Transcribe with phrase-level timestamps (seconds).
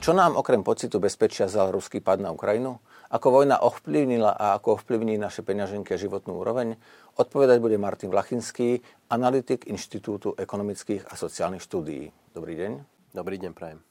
[0.00, 2.80] Čo nám okrem pocitu bezpečia vzal ruský pad na Ukrajinu?
[3.12, 6.80] Ako vojna ovplyvnila a ako ovplyvní naše peňaženky a životnú úroveň?
[7.20, 8.80] Odpovedať bude Martin Vlachinský,
[9.12, 12.08] analytik Inštitútu ekonomických a sociálnych štúdií.
[12.32, 12.72] Dobrý deň.
[13.12, 13.84] Dobrý deň, prajem.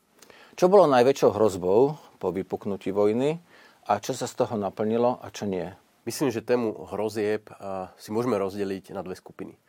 [0.57, 3.38] Čo bolo najväčšou hrozbou po vypuknutí vojny
[3.85, 5.70] a čo sa z toho naplnilo a čo nie?
[6.09, 7.53] Myslím, že tému hrozieb
[8.02, 9.62] si môžeme rozdeliť na dve skupiny.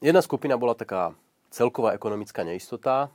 [0.00, 1.12] Jedna skupina bola taká
[1.52, 3.12] celková ekonomická neistota,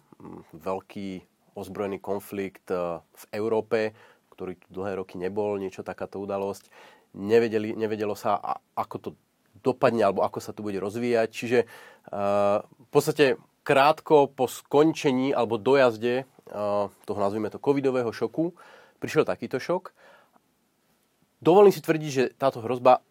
[0.53, 1.25] veľký
[1.55, 3.95] ozbrojený konflikt e, v Európe,
[4.35, 6.67] ktorý tu dlhé roky nebol, niečo takáto udalosť.
[7.15, 8.37] Nevedeli, nevedelo sa,
[8.75, 9.09] ako to
[9.63, 11.29] dopadne, alebo ako sa to bude rozvíjať.
[11.31, 11.67] Čiže e,
[12.61, 16.23] v podstate krátko po skončení alebo dojazde e,
[16.91, 18.53] toho, nazvime to, covidového šoku,
[18.99, 19.95] prišiel takýto šok.
[21.39, 23.01] Dovolím si tvrdiť, že táto hrozba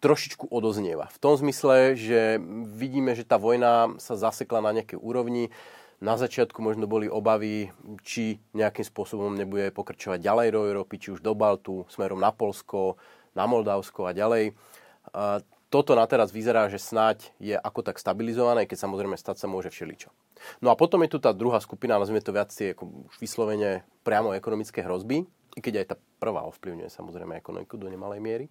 [0.00, 1.12] trošičku odoznieva.
[1.12, 2.40] V tom zmysle, že
[2.76, 5.52] vidíme, že tá vojna sa zasekla na nejakej úrovni,
[6.00, 7.68] na začiatku možno boli obavy,
[8.00, 12.96] či nejakým spôsobom nebude pokračovať ďalej do Európy, či už do Baltu, smerom na Polsko,
[13.36, 14.56] na Moldavsko a ďalej.
[15.70, 19.70] Toto na teraz vyzerá, že snáď je ako tak stabilizované, keď samozrejme stať sa môže
[19.70, 20.10] všeličo.
[20.64, 24.34] No a potom je tu tá druhá skupina, nazvime to viac ako už vyslovene priamo
[24.34, 25.22] ekonomické hrozby,
[25.54, 28.46] i keď aj tá prvá ovplyvňuje samozrejme ekonomiku do nemalej miery.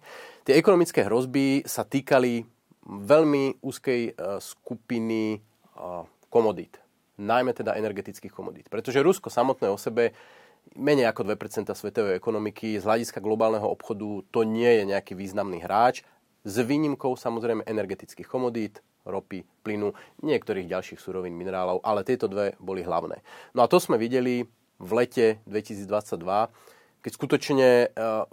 [0.46, 2.46] Tie ekonomické hrozby sa týkali
[2.86, 5.38] veľmi úzkej e, skupiny e,
[6.32, 6.80] komodít
[7.20, 8.72] najmä teda energetických komodít.
[8.72, 10.16] Pretože Rusko samotné o sebe
[10.76, 16.02] menej ako 2% svetovej ekonomiky, z hľadiska globálneho obchodu to nie je nejaký významný hráč,
[16.40, 19.92] s výnimkou samozrejme energetických komodít, ropy, plynu,
[20.24, 23.20] niektorých ďalších surovín, minerálov, ale tieto dve boli hlavné.
[23.52, 24.48] No a to sme videli
[24.80, 26.48] v lete 2022,
[27.00, 28.24] keď skutočne, eh,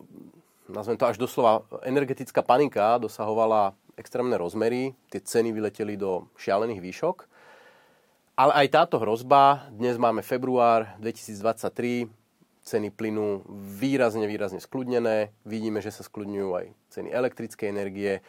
[0.71, 7.17] nazvem to až doslova, energetická panika dosahovala extrémne rozmery, tie ceny vyleteli do šialených výšok
[8.37, 12.05] ale aj táto hrozba, dnes máme február 2023,
[12.61, 15.33] ceny plynu výrazne, výrazne skľudnené.
[15.41, 18.21] Vidíme, že sa skľudňujú aj ceny elektrickej energie.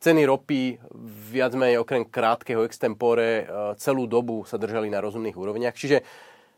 [0.00, 0.80] Ceny ropy
[1.28, 3.44] viac menej okrem krátkeho extempore e,
[3.76, 5.76] celú dobu sa držali na rozumných úrovniach.
[5.76, 6.00] Čiže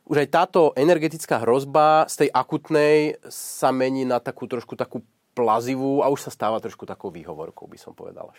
[0.06, 5.02] už aj táto energetická hrozba z tej akutnej sa mení na takú trošku takú
[5.34, 8.30] plazivú a už sa stáva trošku takou výhovorkou, by som povedal.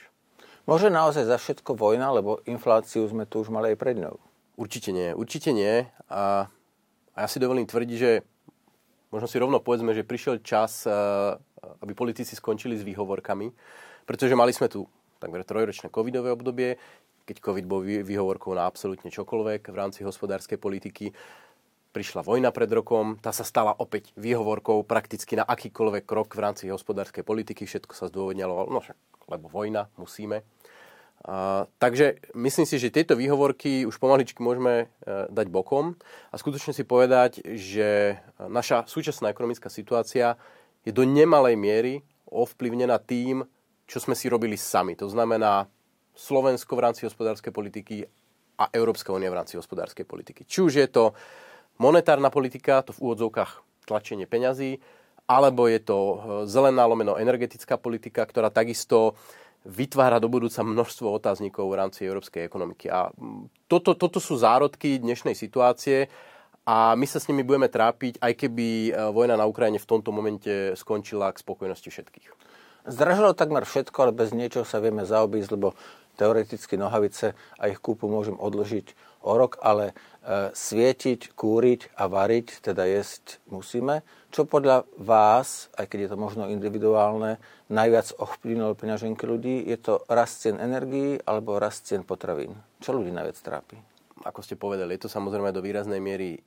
[0.64, 4.16] Môže naozaj za všetko vojna, lebo infláciu sme tu už mali aj pred ňou.
[4.56, 5.84] Určite nie, určite nie.
[6.08, 6.48] A,
[7.12, 8.24] a ja si dovolím tvrdiť, že
[9.12, 10.94] možno si rovno povedzme, že prišiel čas, eh,
[11.84, 13.52] aby politici skončili s výhovorkami,
[14.08, 14.88] pretože mali sme tu
[15.20, 16.80] takmer trojročné covidové obdobie,
[17.26, 21.10] keď covid bol výhovorkou na absolútne čokoľvek v rámci hospodárskej politiky.
[21.90, 26.70] Prišla vojna pred rokom, tá sa stala opäť výhovorkou prakticky na akýkoľvek krok v rámci
[26.70, 27.66] hospodárskej politiky.
[27.66, 29.00] Všetko sa zdôvodňalo, no však,
[29.32, 30.44] lebo vojna, musíme.
[31.26, 35.98] A, takže myslím si, že tieto výhovorky už pomaličky môžeme e, dať bokom
[36.30, 40.38] a skutočne si povedať, že naša súčasná ekonomická situácia
[40.86, 41.94] je do nemalej miery
[42.30, 43.42] ovplyvnená tým,
[43.90, 44.94] čo sme si robili sami.
[45.02, 45.66] To znamená
[46.14, 48.06] Slovensko v rámci hospodárskej politiky
[48.62, 50.46] a Európska únia v rámci hospodárskej politiky.
[50.46, 51.18] Či už je to
[51.82, 54.78] monetárna politika, to v úvodzovkách tlačenie peňazí,
[55.26, 56.16] alebo je to e,
[56.46, 59.18] zelená lomeno energetická politika, ktorá takisto
[59.66, 62.86] vytvára do budúca množstvo otáznikov v rámci európskej ekonomiky.
[62.94, 63.10] A
[63.66, 66.08] toto, toto sú zárodky dnešnej situácie
[66.66, 70.14] a my sa s nimi budeme trápiť, aj keby e, vojna na Ukrajine v tomto
[70.14, 72.28] momente skončila k spokojnosti všetkých.
[72.86, 75.74] Zdražilo takmer všetko, ale bez niečoho sa vieme zaobísť, lebo
[76.16, 78.96] teoreticky nohavice a ich kúpu môžem odložiť
[79.26, 84.06] o rok, ale e, svietiť, kúriť a variť, teda jesť musíme.
[84.30, 89.66] Čo podľa vás, aj keď je to možno individuálne, najviac ovplyvnilo peňaženky ľudí?
[89.66, 92.54] Je to rast cien energií alebo rast cien potravín?
[92.80, 93.78] Čo ľudí najviac trápi?
[94.24, 96.40] Ako ste povedali, je to samozrejme do výraznej miery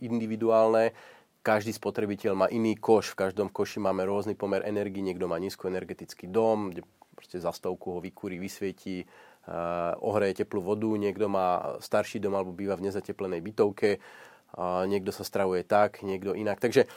[0.00, 0.94] individuálne.
[1.40, 6.28] Každý spotrebiteľ má iný koš, v každom koši máme rôzny pomer energii, niekto má nízkoenergetický
[6.28, 6.84] dom, kde
[7.20, 12.56] proste za stovku ho vykúri, vysvietí, uh, ohreje teplú vodu, niekto má starší dom alebo
[12.56, 16.56] býva v nezateplenej bytovke, uh, niekto sa stravuje tak, niekto inak.
[16.56, 16.88] Takže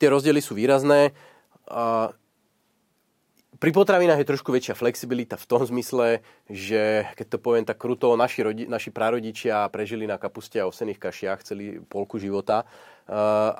[0.00, 1.12] tie rozdiely sú výrazné.
[1.68, 2.08] Uh,
[3.58, 8.14] pri potravinách je trošku väčšia flexibilita v tom zmysle, že keď to poviem tak kruto,
[8.14, 12.62] naši, rodi, naši prarodičia prežili na kapuste a osených kašiach celý polku života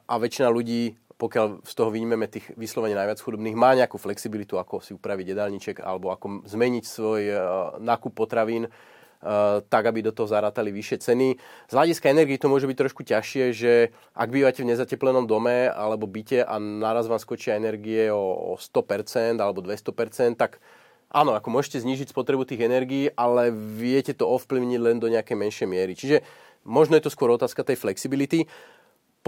[0.07, 4.79] a väčšina ľudí pokiaľ z toho vynímeme tých vyslovene najviac chudobných, má nejakú flexibilitu, ako
[4.79, 7.39] si upraviť jedálniček alebo ako zmeniť svoj uh,
[7.83, 8.71] nákup potravín
[9.19, 11.35] Uh, tak, aby do toho zarátali vyššie ceny.
[11.67, 16.07] Z hľadiska energii to môže byť trošku ťažšie, že ak bývate v nezateplenom dome alebo
[16.07, 20.63] byte a naraz vám skočia energie o 100% alebo 200%, tak
[21.11, 25.67] áno, ako môžete znížiť spotrebu tých energií, ale viete to ovplyvniť len do nejakej menšej
[25.67, 25.99] miery.
[25.99, 26.23] Čiže
[26.63, 28.47] možno je to skôr otázka tej flexibility.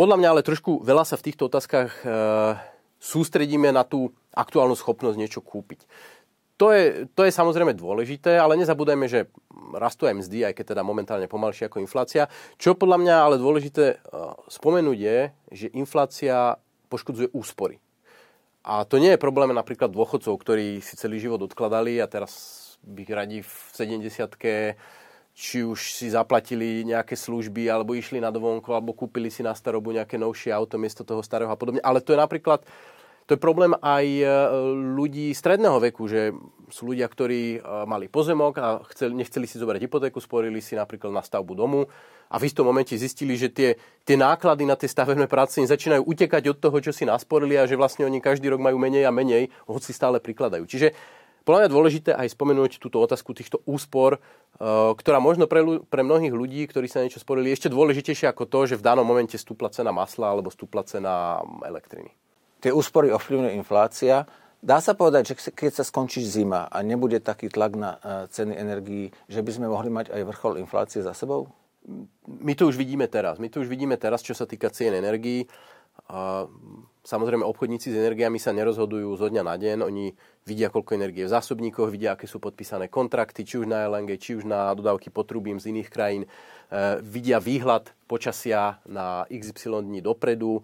[0.00, 2.04] Podľa mňa ale trošku veľa sa v týchto otázkach e,
[2.96, 5.84] sústredíme na tú aktuálnu schopnosť niečo kúpiť.
[6.56, 9.28] To je, to je samozrejme dôležité, ale nezabúdajme, že
[9.76, 12.32] rastú aj mzdy, aj keď teda momentálne pomalšie ako inflácia.
[12.56, 15.18] Čo podľa mňa ale dôležité uh, spomenúť je,
[15.52, 16.60] že inflácia
[16.92, 17.80] poškodzuje úspory.
[18.60, 23.08] A to nie je problém napríklad dôchodcov, ktorí si celý život odkladali a teraz by
[23.08, 24.36] radi v 70
[25.40, 29.88] či už si zaplatili nejaké služby, alebo išli na dovolenku, alebo kúpili si na starobu
[29.96, 31.80] nejaké novšie auto miesto toho starého a podobne.
[31.80, 32.60] Ale to je napríklad
[33.30, 34.26] to je problém aj e,
[34.98, 36.34] ľudí stredného veku, že
[36.66, 41.14] sú ľudia, ktorí e, mali pozemok a chceli, nechceli si zobrať hypotéku, sporili si napríklad
[41.14, 41.86] na stavbu domu
[42.26, 46.10] a v istom momente zistili, že tie, tie náklady na tie stavebné práce im začínajú
[46.10, 49.14] utekať od toho, čo si nasporili a že vlastne oni každý rok majú menej a
[49.14, 50.66] menej, hoci stále prikladajú.
[50.66, 50.90] Čiže
[51.50, 54.20] podľa mňa dôležité aj spomenúť túto otázku týchto úspor, e,
[54.94, 58.78] ktorá možno pre, pre mnohých ľudí, ktorí sa niečo sporili, ešte dôležitejšie ako to, že
[58.78, 62.14] v danom momente stúpla cena masla alebo stúpla cena elektriny
[62.60, 64.28] tie úspory ovplyvňuje inflácia.
[64.60, 68.52] Dá sa povedať, že keď sa skončí zima a nebude taký tlak na e, ceny
[68.52, 71.48] energií, že by sme mohli mať aj vrchol inflácie za sebou?
[72.28, 73.40] My to už vidíme teraz.
[73.40, 75.48] My to už vidíme teraz, čo sa týka cien energií.
[77.00, 79.78] Samozrejme, obchodníci s energiami sa nerozhodujú zo dňa na deň.
[79.88, 80.12] Oni
[80.44, 84.36] vidia, koľko energie v zásobníkoch, vidia, aké sú podpísané kontrakty, či už na LNG, či
[84.36, 86.22] už na dodávky potrubím z iných krajín.
[86.24, 86.28] E,
[87.00, 90.60] vidia výhľad počasia na XY dní dopredu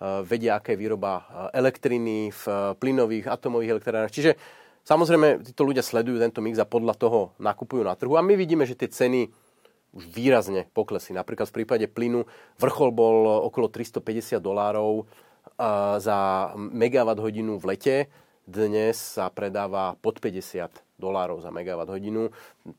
[0.00, 4.08] Eh, vedia, aká je výroba eh, elektriny v eh, plynových, atomových elektrárnach.
[4.08, 4.32] Čiže
[4.80, 8.16] samozrejme, títo ľudia sledujú tento mix a podľa toho nakupujú na trhu.
[8.16, 9.28] A my vidíme, že tie ceny
[9.92, 11.12] už výrazne poklesli.
[11.12, 12.24] Napríklad v prípade plynu
[12.56, 15.04] vrchol bol okolo 350 dolárov
[16.00, 16.18] za
[16.56, 17.96] megawatt hodinu v lete.
[18.48, 22.32] Dnes sa predáva pod 50 dolárov za megawatt hodinu.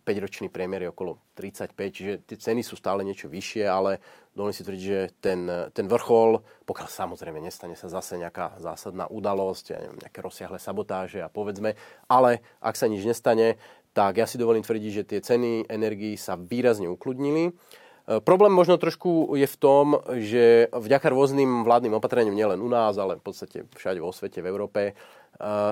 [0.06, 3.98] 5-ročný priemer je okolo 35, čiže tie ceny sú stále niečo vyššie, ale
[4.34, 9.66] dovolím si tvrdiť, že ten, ten vrchol, pokiaľ samozrejme nestane sa zase nejaká zásadná udalosť,
[9.74, 11.74] ja neviem, nejaké rozsiahle sabotáže a povedzme,
[12.06, 13.58] ale ak sa nič nestane,
[13.92, 17.52] tak ja si dovolím tvrdiť, že tie ceny energií sa výrazne ukludnili.
[18.12, 23.00] E, problém možno trošku je v tom, že vďaka rôznym vládnym opatreniam nielen u nás,
[23.00, 24.94] ale v podstate všade vo svete, v Európe, e,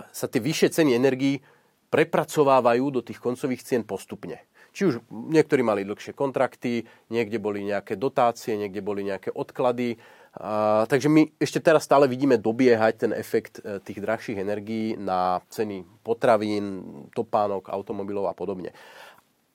[0.07, 1.44] sa tie vyššie ceny energií
[1.91, 4.39] prepracovávajú do tých koncových cien postupne.
[4.71, 9.97] Či už niektorí mali dlhšie kontrakty, niekde boli nejaké dotácie, niekde boli nejaké odklady.
[10.38, 15.81] A, takže my ešte teraz stále vidíme dobiehať ten efekt tých drahších energií na ceny
[16.06, 16.86] potravín,
[17.18, 18.69] topánok, automobilov a podobne.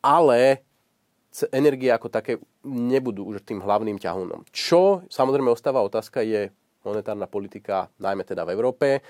[0.02, 0.66] Ale
[1.50, 4.46] energie ako také nebudú už tým hlavným ťahunom.
[4.54, 6.54] Čo samozrejme ostáva otázka je
[6.86, 9.02] monetárna politika, najmä teda v Európe.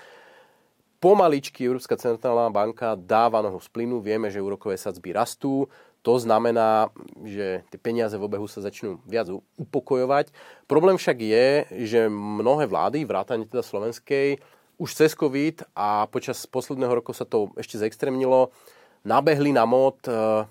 [1.03, 5.69] Pomaličky Európska centrálna banka dáva nohu z plynu, vieme, že úrokové sadzby rastú,
[6.05, 6.93] to znamená,
[7.25, 10.33] že tie peniaze v obehu sa začnú viac upokojovať.
[10.69, 11.47] Problém však je,
[11.89, 14.37] že mnohé vlády, vrátane teda slovenskej,
[14.77, 18.53] už cez COVID a počas posledného roku sa to ešte zextremnilo,
[19.01, 20.45] nabehli na mod e,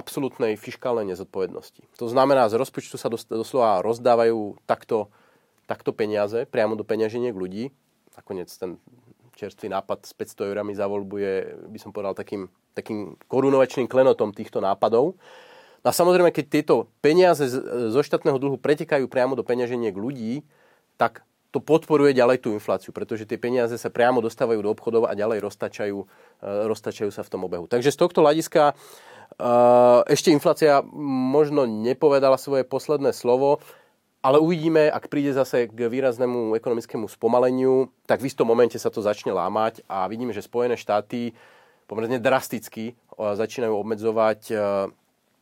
[0.00, 1.84] absolútnej fiskálnej nezodpovednosti.
[2.00, 5.12] To znamená, z rozpočtu sa doslova rozdávajú takto,
[5.68, 7.68] takto peniaze priamo do peňaženiek ľudí.
[8.16, 8.80] Nakoniec ten
[9.36, 11.34] čerstvý nápad s 500 eurami za voľbu je,
[11.68, 15.18] by som povedal, takým takým korunovačným klenotom týchto nápadov.
[15.80, 17.48] No a samozrejme, keď tieto peniaze
[17.90, 20.44] zo štátneho dlhu pretekajú priamo do peňaženiek ľudí,
[21.00, 25.18] tak to podporuje ďalej tú infláciu, pretože tie peniaze sa priamo dostávajú do obchodov a
[25.18, 26.06] ďalej roztačajú, e,
[26.70, 27.66] roztačajú sa v tom obehu.
[27.66, 28.78] Takže z tohto hľadiska
[30.10, 30.82] ešte inflácia
[31.30, 33.62] možno nepovedala svoje posledné slovo,
[34.20, 39.00] ale uvidíme, ak príde zase k výraznému ekonomickému spomaleniu, tak v istom momente sa to
[39.00, 41.32] začne lámať a vidíme, že Spojené štáty
[41.88, 44.54] pomerne drasticky začínajú obmedzovať e,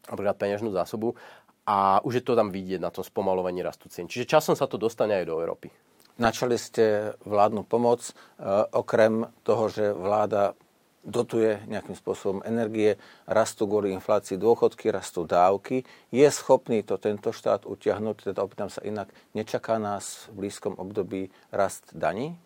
[0.09, 1.19] napríklad peňažnú zásobu
[1.67, 4.09] a už je to tam vidieť na tom spomalovaní rastu cien.
[4.09, 5.69] Čiže časom sa to dostane aj do Európy.
[6.19, 8.11] Načali ste vládnu pomoc,
[8.75, 10.59] okrem toho, že vláda
[11.07, 15.87] dotuje nejakým spôsobom energie, rastú kvôli inflácii dôchodky, rastú dávky.
[16.11, 21.31] Je schopný to tento štát utiahnuť, teda opýtam sa inak, nečaká nás v blízkom období
[21.55, 22.37] rast daní?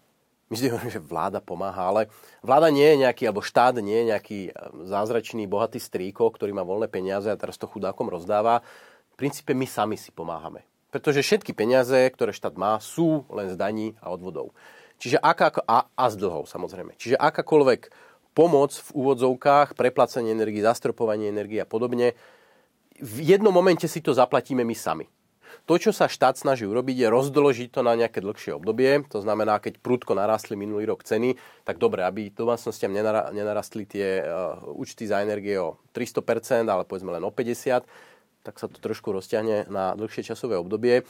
[0.52, 2.02] my si hovoríme, že vláda pomáha, ale
[2.44, 4.50] vláda nie je nejaký, alebo štát nie je nejaký e,
[4.84, 8.60] zázračný, bohatý strýko, ktorý má voľné peniaze a teraz to chudákom rozdáva.
[8.60, 10.68] V princípe my sami si pomáhame.
[10.92, 14.52] Pretože všetky peniaze, ktoré štát má, sú len z daní a odvodov.
[15.00, 17.00] Čiže aká, a, a z dlhov samozrejme.
[17.00, 22.16] Čiže akákoľvek pomoc v úvodzovkách, preplacenie energii, zastropovanie energie a podobne,
[23.02, 25.06] v jednom momente si to zaplatíme my sami.
[25.68, 29.04] To, čo sa štát snaží urobiť, je rozdoložiť to na nejaké dlhšie obdobie.
[29.12, 32.90] To znamená, keď prudko narastli minulý rok ceny, tak dobre, aby domácnostiam
[33.30, 37.84] nenarastli tie uh, účty za energie o 300%, ale povedzme len o 50%,
[38.42, 41.06] tak sa to trošku rozťahne na dlhšie časové obdobie.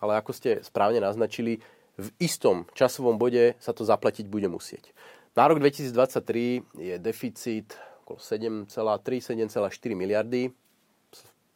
[0.00, 1.60] ale ako ste správne naznačili,
[2.00, 4.96] v istom časovom bode sa to zaplatiť bude musieť.
[5.36, 10.50] Na rok 2023 je deficit okolo 7,3-7,4 miliardy.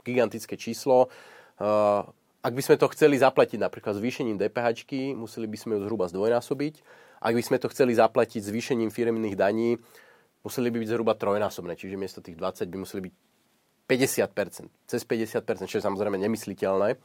[0.07, 1.11] Gigantické číslo.
[2.45, 4.85] Ak by sme to chceli zaplatiť napríklad zvýšením DPH,
[5.17, 6.75] museli by sme ju zhruba zdvojnásobiť.
[7.25, 9.81] Ak by sme to chceli zaplatiť zvýšením firmných daní,
[10.45, 13.15] museli by byť zhruba trojnásobné, čiže miesto tých 20 by museli byť
[13.89, 17.01] 50%, cez 50%, čo je samozrejme nemysliteľné.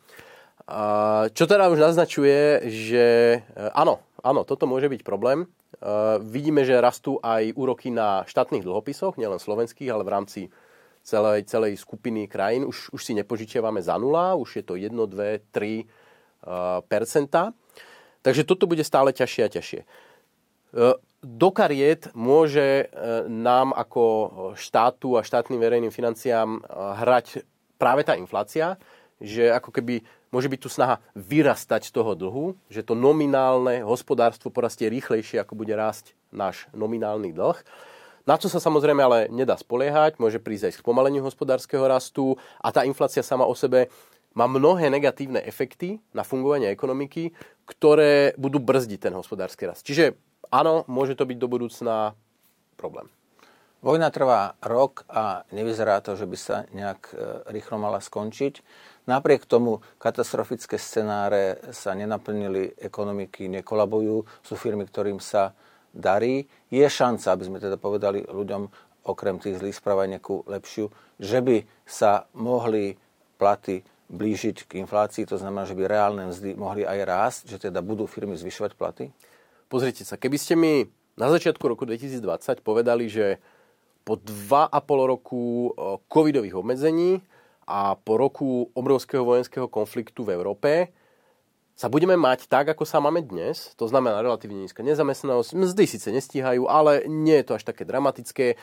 [1.31, 3.05] Čo teda už naznačuje, že
[3.71, 5.43] áno, áno, toto môže byť problém.
[5.43, 5.47] E,
[6.23, 10.41] vidíme, že rastú aj úroky na štátnych dlhopisoch, nielen slovenských, ale v rámci
[11.03, 12.67] celej, celej skupiny krajín.
[12.67, 16.09] Už, už si nepožičiavame za nula, už je to 1, 2, 3
[16.87, 17.51] percentá.
[18.19, 19.81] Takže toto bude stále ťažšie a ťažšie.
[19.83, 19.87] E,
[21.19, 22.85] do kariet môže e,
[23.27, 24.03] nám ako
[24.55, 26.61] štátu a štátnym verejným financiám e,
[27.03, 27.43] hrať
[27.79, 28.75] práve tá inflácia,
[29.19, 34.49] že ako keby môže byť tu snaha vyrastať z toho dlhu, že to nominálne hospodárstvo
[34.49, 37.59] porastie rýchlejšie, ako bude rásť náš nominálny dlh.
[38.27, 42.69] Na čo sa samozrejme ale nedá spoliehať, môže prísť aj k spomaleniu hospodárskeho rastu a
[42.69, 43.89] tá inflácia sama o sebe
[44.37, 47.33] má mnohé negatívne efekty na fungovanie ekonomiky,
[47.65, 49.81] ktoré budú brzdiť ten hospodársky rast.
[49.81, 50.13] Čiže
[50.53, 52.13] áno, môže to byť do budúcna
[52.77, 53.09] problém.
[53.79, 57.13] Vojna trvá rok a nevyzerá to, že by sa nejak e,
[57.55, 58.59] rýchlo mala skončiť.
[59.07, 65.55] Napriek tomu katastrofické scenáre sa nenaplnili, ekonomiky nekolabujú, sú firmy, ktorým sa
[65.95, 66.43] darí.
[66.67, 68.67] Je šanca, aby sme teda povedali ľuďom,
[69.07, 72.99] okrem tých zlých správ nejakú lepšiu, že by sa mohli
[73.39, 77.79] platy blížiť k inflácii, to znamená, že by reálne mzdy mohli aj rásť, že teda
[77.79, 79.15] budú firmy zvyšovať platy?
[79.71, 80.83] Pozrite sa, keby ste mi
[81.15, 83.39] na začiatku roku 2020 povedali, že
[84.09, 84.73] po 2,5
[85.05, 85.69] roku
[86.09, 87.21] covidových obmedzení
[87.69, 90.89] a po roku obrovského vojenského konfliktu v Európe
[91.77, 96.09] sa budeme mať tak, ako sa máme dnes, to znamená relatívne nízka nezamestnanosť, mzdy síce
[96.09, 98.57] nestíhajú, ale nie je to až také dramatické,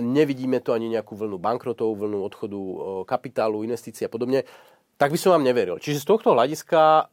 [0.00, 2.60] nevidíme to ani nejakú vlnu bankrotov, vlnu odchodu
[3.04, 4.48] kapitálu, investícií a podobne,
[4.96, 5.76] tak by som vám neveril.
[5.76, 7.12] Čiže z tohto hľadiska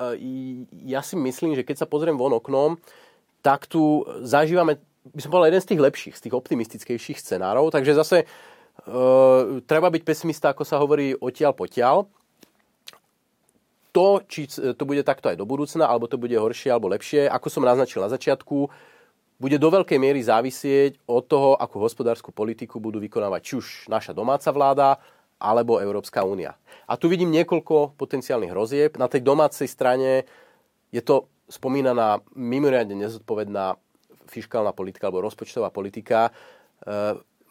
[0.87, 2.79] ja si myslím, že keď sa pozriem von oknom,
[3.43, 4.79] tak tu zažívame,
[5.13, 7.73] by som povedal, jeden z tých lepších, z tých optimistickejších scenárov.
[7.73, 8.25] Takže zase e,
[9.65, 12.05] treba byť pesimista, ako sa hovorí, odtiaľ potiaľ.
[13.89, 17.49] To, či to bude takto aj do budúcna, alebo to bude horšie alebo lepšie, ako
[17.49, 18.69] som naznačil na začiatku,
[19.41, 24.13] bude do veľkej miery závisieť od toho, akú hospodárskú politiku budú vykonávať či už naša
[24.13, 25.01] domáca vláda,
[25.39, 26.59] alebo Európska únia.
[26.83, 28.99] A tu vidím niekoľko potenciálnych hrozieb.
[28.99, 30.27] Na tej domácej strane
[30.91, 33.79] je to spomínaná mimoriadne nezodpovedná
[34.29, 36.29] fiskálna politika alebo rozpočtová politika.
[36.29, 36.31] E,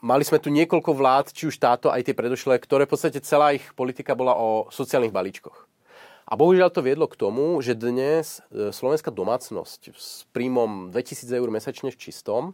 [0.00, 3.52] mali sme tu niekoľko vlád, či už táto, aj tie predošlé, ktoré v podstate celá
[3.52, 5.66] ich politika bola o sociálnych balíčkoch.
[6.28, 11.48] A bohužiaľ to viedlo k tomu, že dnes e, slovenská domácnosť s príjmom 2000 eur
[11.48, 12.52] mesačne v čistom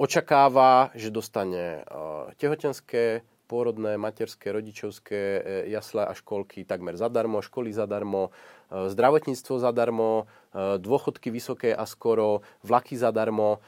[0.00, 1.92] očakáva, že dostane e,
[2.38, 8.30] tehotenské, pôrodné, materské, rodičovské jasle a školky takmer zadarmo, školy zadarmo,
[8.70, 10.30] zdravotníctvo zadarmo,
[10.78, 13.58] dôchodky vysoké a skoro, vlaky zadarmo.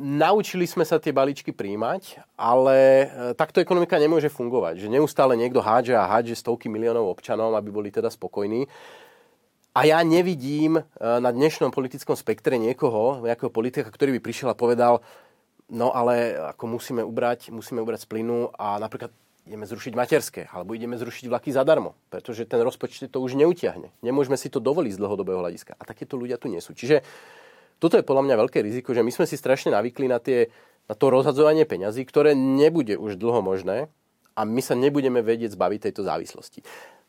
[0.00, 4.86] Naučili sme sa tie balíčky príjmať, ale e, takto ekonomika nemôže fungovať.
[4.86, 8.70] Že neustále niekto hádže a hádže stovky miliónov občanov, aby boli teda spokojní.
[9.74, 14.56] A ja nevidím e, na dnešnom politickom spektre niekoho, nejakého politika, ktorý by prišiel a
[14.56, 15.02] povedal,
[15.70, 19.14] no ale ako musíme ubrať, musíme ubrať z plynu a napríklad
[19.48, 23.90] ideme zrušiť materské, alebo ideme zrušiť vlaky zadarmo, pretože ten rozpočet to už neutiahne.
[24.04, 25.74] Nemôžeme si to dovoliť z dlhodobého hľadiska.
[25.74, 26.76] A takéto ľudia tu nie sú.
[26.76, 27.02] Čiže
[27.80, 30.52] toto je podľa mňa veľké riziko, že my sme si strašne navykli na, tie,
[30.86, 33.88] na to rozhadzovanie peňazí, ktoré nebude už dlho možné
[34.36, 36.60] a my sa nebudeme vedieť zbaviť tejto závislosti.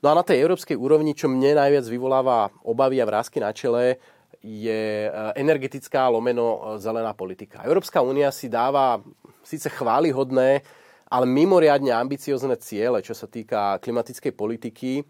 [0.02, 4.02] No a na tej európskej úrovni, čo mne najviac vyvoláva obavy a vrázky na čele,
[4.42, 7.62] je e, energetická lomeno e, zelená politika.
[7.64, 9.00] Európska únia si dáva
[9.46, 10.62] síce chválihodné
[11.12, 15.04] ale mimoriadne ambiciozne ciele, čo sa týka klimatickej politiky,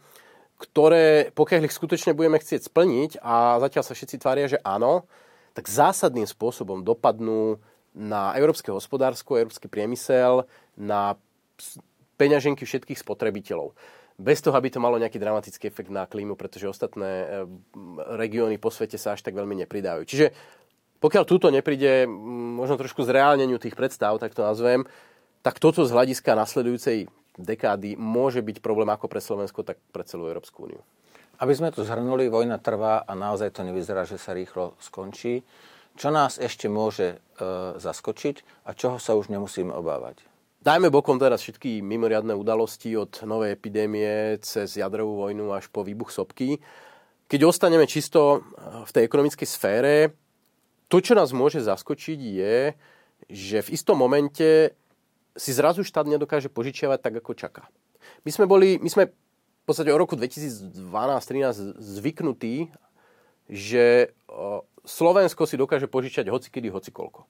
[0.57, 5.05] ktoré, pokiaľ ich skutočne budeme chcieť splniť, a zatiaľ sa všetci tvária, že áno,
[5.53, 7.61] tak zásadným spôsobom dopadnú
[7.93, 11.13] na európske hospodárstvo, európsky priemysel, na
[12.17, 13.77] peňaženky všetkých spotrebiteľov.
[14.21, 17.27] Bez toho, aby to malo nejaký dramatický efekt na klímu, pretože ostatné e,
[18.21, 20.05] regióny po svete sa až tak veľmi nepridajú.
[20.05, 20.29] Čiže
[21.01, 22.05] pokiaľ túto nepríde
[22.61, 24.85] možno trošku zreálneniu tých predstav, tak to nazvem,
[25.41, 27.09] tak toto z hľadiska nasledujúcej
[27.41, 30.85] dekády môže byť problém ako pre Slovensko, tak pre celú Európsku úniu.
[31.41, 35.41] Aby sme to zhrnuli, vojna trvá a naozaj to nevyzerá, že sa rýchlo skončí.
[35.97, 37.45] Čo nás ešte môže e,
[37.81, 40.30] zaskočiť a čoho sa už nemusíme obávať?
[40.61, 46.13] Dajme bokom teraz všetky mimoriadne udalosti od novej epidémie cez jadrovú vojnu až po výbuch
[46.13, 46.61] sopky.
[47.25, 48.45] keď ostaneme čisto
[48.85, 50.13] v tej ekonomickej sfére,
[50.85, 52.77] to, čo nás môže zaskočiť, je,
[53.31, 54.75] že v istom momente
[55.33, 57.65] si zrazu štát nedokáže požičiavať tak, ako čaká.
[58.27, 62.69] My sme boli, my sme v podstate o roku 2012-2013 zvyknutí,
[63.49, 64.13] že
[64.85, 67.25] Slovensko si dokáže požičať hocikedy, hocikoľko.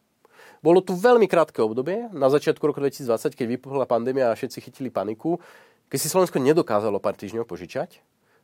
[0.61, 4.93] Bolo tu veľmi krátke obdobie, na začiatku roku 2020, keď vypukla pandémia a všetci chytili
[4.93, 5.41] paniku,
[5.89, 7.97] keď si Slovensko nedokázalo pár týždňov požičať,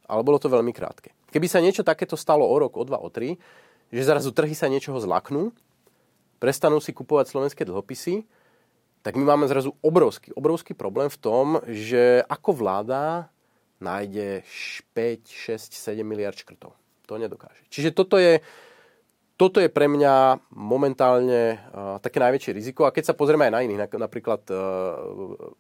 [0.10, 1.14] ale bolo to veľmi krátke.
[1.30, 3.38] Keby sa niečo takéto stalo o rok, o dva, o tri,
[3.94, 5.54] že zrazu trhy sa niečoho zlaknú,
[6.42, 8.26] prestanú si kupovať slovenské dlhopisy,
[9.06, 13.30] tak my máme zrazu obrovský, obrovský problém v tom, že ako vláda
[13.78, 16.74] nájde 5, 6, 7 miliard škrtov.
[17.08, 17.64] To nedokáže.
[17.72, 18.44] Čiže toto je,
[19.38, 22.90] toto je pre mňa momentálne uh, také najväčšie riziko.
[22.90, 25.54] A keď sa pozrieme aj na iných, napríklad uh,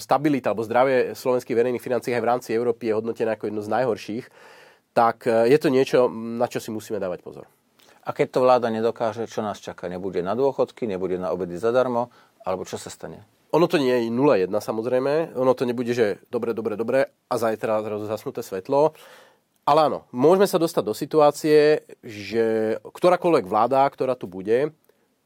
[0.00, 3.72] stabilita alebo zdravie slovenských verejných financií aj v rámci Európy je hodnotené ako jedno z
[3.72, 4.24] najhorších,
[4.92, 7.48] tak e, je to niečo, na čo si musíme dávať pozor.
[8.06, 9.88] A keď to vláda nedokáže, čo nás čaká?
[9.88, 12.12] Nebude na dôchodky, nebude na obedy zadarmo,
[12.44, 13.24] alebo čo sa stane?
[13.56, 15.34] Ono to nie je 0,1 samozrejme.
[15.34, 18.92] Ono to nebude, že dobre, dobre, dobre a zajtra zrazu zasnuté svetlo.
[19.66, 24.70] Ale áno, môžeme sa dostať do situácie, že ktorákoľvek vláda, ktorá tu bude,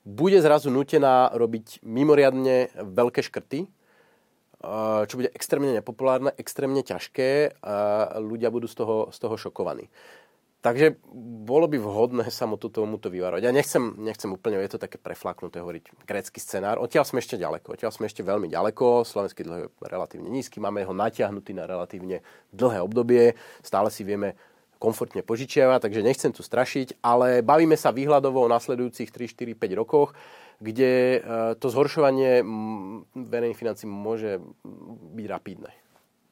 [0.01, 3.69] bude zrazu nutená robiť mimoriadne veľké škrty,
[4.61, 7.75] Eh, čo bude extrémne nepopulárne, extrémne ťažké a
[8.21, 9.89] ľudia budú z toho, z toho šokovaní.
[10.61, 11.01] Takže
[11.49, 13.43] bolo by vhodné sa mu tomuto vyvarovať.
[13.49, 16.77] Ja nechcem, nechcem úplne, je to také preflaknuté hovoriť grécky scenár.
[16.85, 17.81] Odtiaľ sme ešte ďaleko.
[17.81, 19.09] Odtiaľ sme ešte veľmi ďaleko.
[19.09, 20.61] Slovenský dlh je relatívne nízky.
[20.61, 22.21] Máme ho natiahnutý na relatívne
[22.53, 23.41] dlhé obdobie.
[23.65, 24.37] Stále si vieme
[24.77, 29.81] komfortne požičiavať, takže nechcem tu strašiť, ale bavíme sa výhľadovo o nasledujúcich 3, 4, 5
[29.81, 30.13] rokoch
[30.61, 31.19] kde e,
[31.57, 32.45] to zhoršovanie
[33.17, 34.45] verejných financí môže
[35.17, 35.73] byť rapidné.